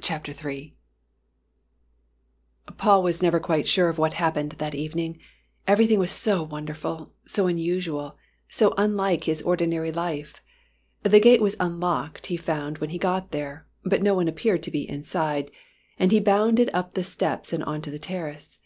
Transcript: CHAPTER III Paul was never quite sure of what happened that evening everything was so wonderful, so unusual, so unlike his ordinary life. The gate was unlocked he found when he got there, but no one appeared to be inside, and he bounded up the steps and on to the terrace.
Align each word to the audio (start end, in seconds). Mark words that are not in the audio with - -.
CHAPTER 0.00 0.30
III 0.30 0.76
Paul 2.76 3.02
was 3.02 3.20
never 3.20 3.40
quite 3.40 3.66
sure 3.66 3.88
of 3.88 3.98
what 3.98 4.12
happened 4.12 4.52
that 4.52 4.76
evening 4.76 5.18
everything 5.66 5.98
was 5.98 6.12
so 6.12 6.44
wonderful, 6.44 7.14
so 7.26 7.48
unusual, 7.48 8.16
so 8.48 8.74
unlike 8.78 9.24
his 9.24 9.42
ordinary 9.42 9.90
life. 9.90 10.40
The 11.02 11.18
gate 11.18 11.42
was 11.42 11.56
unlocked 11.58 12.26
he 12.26 12.36
found 12.36 12.78
when 12.78 12.90
he 12.90 12.96
got 12.98 13.32
there, 13.32 13.66
but 13.84 14.02
no 14.04 14.14
one 14.14 14.28
appeared 14.28 14.62
to 14.62 14.70
be 14.70 14.88
inside, 14.88 15.50
and 15.98 16.12
he 16.12 16.20
bounded 16.20 16.70
up 16.72 16.94
the 16.94 17.02
steps 17.02 17.52
and 17.52 17.64
on 17.64 17.82
to 17.82 17.90
the 17.90 17.98
terrace. 17.98 18.60